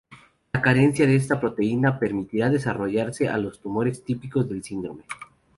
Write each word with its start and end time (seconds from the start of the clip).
La 0.53 0.63
carencia 0.63 1.05
de 1.05 1.15
esta 1.15 1.39
proteína 1.39 1.99
permitirá 1.99 2.49
desarrollarse 2.49 3.29
a 3.29 3.37
los 3.37 3.61
tumores 3.61 4.03
típicos 4.03 4.49
del 4.49 4.63
síndrome. 4.63 5.03